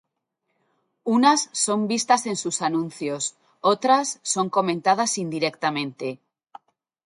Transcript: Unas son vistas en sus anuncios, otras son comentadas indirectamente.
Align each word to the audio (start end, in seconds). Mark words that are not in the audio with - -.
Unas 1.15 1.41
son 1.65 1.79
vistas 1.93 2.25
en 2.31 2.35
sus 2.43 2.63
anuncios, 2.63 3.23
otras 3.71 4.19
son 4.33 4.49
comentadas 4.49 5.19
indirectamente. 5.19 6.19